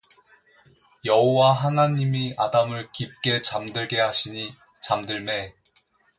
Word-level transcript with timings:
여호와 1.05 1.53
하나님이 1.53 2.33
아담을 2.35 2.91
깊이 2.91 3.39
잠들게 3.43 3.99
하시니 3.99 4.55
잠들매 4.81 5.53